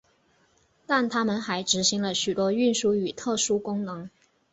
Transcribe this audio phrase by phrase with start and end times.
[0.87, 4.09] 但他们还执行了许多运输和特殊功能。